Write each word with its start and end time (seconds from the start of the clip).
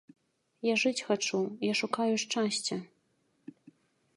Я 0.67 0.75
жыць 0.83 1.05
хачу, 1.09 1.41
я 1.67 1.73
шукаю 1.81 2.13
шчасця! 2.25 2.75